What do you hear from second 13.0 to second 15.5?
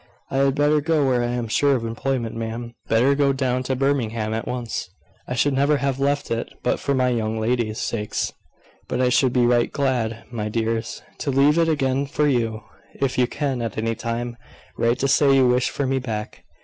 you can at any time write to say you